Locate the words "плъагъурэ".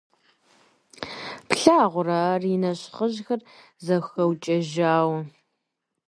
1.49-2.17